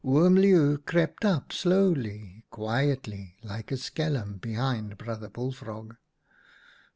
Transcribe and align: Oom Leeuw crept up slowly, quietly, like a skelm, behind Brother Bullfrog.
Oom 0.03 0.33
Leeuw 0.33 0.79
crept 0.83 1.23
up 1.23 1.53
slowly, 1.53 2.43
quietly, 2.49 3.37
like 3.43 3.71
a 3.71 3.77
skelm, 3.77 4.39
behind 4.41 4.97
Brother 4.97 5.29
Bullfrog. 5.29 5.95